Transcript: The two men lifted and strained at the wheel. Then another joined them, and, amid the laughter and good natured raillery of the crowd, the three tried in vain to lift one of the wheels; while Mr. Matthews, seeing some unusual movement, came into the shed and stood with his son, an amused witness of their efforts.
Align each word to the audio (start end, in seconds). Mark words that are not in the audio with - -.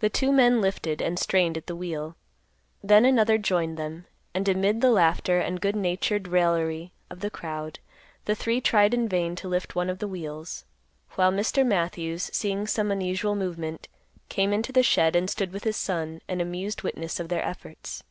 The 0.00 0.08
two 0.08 0.32
men 0.32 0.62
lifted 0.62 1.02
and 1.02 1.18
strained 1.18 1.58
at 1.58 1.66
the 1.66 1.76
wheel. 1.76 2.16
Then 2.82 3.04
another 3.04 3.36
joined 3.36 3.76
them, 3.76 4.06
and, 4.32 4.48
amid 4.48 4.80
the 4.80 4.90
laughter 4.90 5.40
and 5.40 5.60
good 5.60 5.76
natured 5.76 6.26
raillery 6.26 6.92
of 7.10 7.20
the 7.20 7.28
crowd, 7.28 7.78
the 8.24 8.34
three 8.34 8.62
tried 8.62 8.94
in 8.94 9.10
vain 9.10 9.36
to 9.36 9.46
lift 9.46 9.74
one 9.76 9.90
of 9.90 9.98
the 9.98 10.08
wheels; 10.08 10.64
while 11.16 11.30
Mr. 11.32 11.66
Matthews, 11.66 12.30
seeing 12.32 12.66
some 12.66 12.90
unusual 12.90 13.34
movement, 13.36 13.88
came 14.30 14.54
into 14.54 14.72
the 14.72 14.82
shed 14.82 15.14
and 15.14 15.28
stood 15.28 15.52
with 15.52 15.64
his 15.64 15.76
son, 15.76 16.22
an 16.28 16.40
amused 16.40 16.82
witness 16.82 17.20
of 17.20 17.28
their 17.28 17.44
efforts. 17.44 18.02